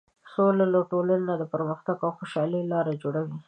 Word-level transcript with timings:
سوله 0.33 0.79
ټولنې 0.91 1.23
ته 1.29 1.35
د 1.41 1.43
پرمختګ 1.53 1.97
او 2.05 2.11
خوشحالۍ 2.17 2.61
لاره 2.71 2.93
جوړوي. 3.01 3.37